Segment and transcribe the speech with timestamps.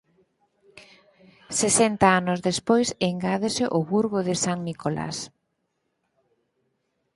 [1.61, 5.17] Sesenta anos despois engádese o "burgo de san Nicolás".